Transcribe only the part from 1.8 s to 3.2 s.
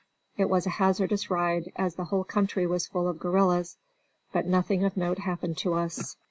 the whole country was full of